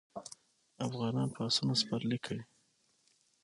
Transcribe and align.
افغانان 0.87 1.27
په 1.35 1.39
اسونو 1.47 1.73
سپرلي 1.81 2.17
کوي. 2.25 2.43